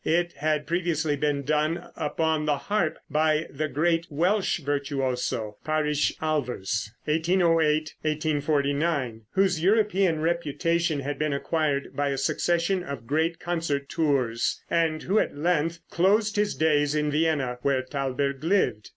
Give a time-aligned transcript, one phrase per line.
[0.03, 6.89] It had previously been done upon the harp by the great Welsh virtuoso, Parish Alvars
[7.05, 14.59] (1808 1849), whose European reputation had been acquired by a succession of great concert tours,
[14.71, 18.89] and who at length closed his days in Vienna, where Thalberg lived.